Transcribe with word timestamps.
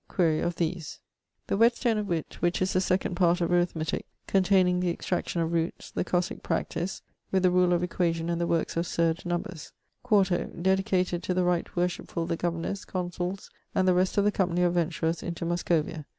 Quaere 0.07 0.43
of 0.43 0.55
these. 0.55 0.97
The 1.45 1.57
Whetstone 1.57 1.99
of 1.99 2.07
Witt, 2.07 2.41
which 2.41 2.59
is 2.59 2.73
the 2.73 2.81
second 2.81 3.13
part 3.13 3.39
of 3.39 3.51
Arithmetick, 3.51 4.05
containing 4.25 4.79
the 4.79 4.89
extraction 4.89 5.43
of 5.43 5.53
rootes, 5.53 5.91
the 5.91 6.03
cossicke 6.03 6.41
practice, 6.41 7.03
with 7.31 7.43
the 7.43 7.51
rule 7.51 7.71
of 7.71 7.83
equation 7.83 8.27
and 8.27 8.41
the 8.41 8.47
workes 8.47 8.75
of 8.75 8.87
surd 8.87 9.23
nombers. 9.27 9.73
Quarto; 10.01 10.45
dedicated 10.59 11.21
'to 11.21 11.35
the 11.35 11.43
right 11.43 11.67
worshipfull 11.75 12.27
the 12.27 12.35
governors, 12.35 12.83
consulles, 12.83 13.51
and 13.75 13.87
the 13.87 13.93
rest 13.93 14.17
of 14.17 14.23
the 14.23 14.31
company 14.31 14.63
of 14.63 14.73
venturers 14.73 15.21
into 15.21 15.45
Muscovia.' 15.45 16.07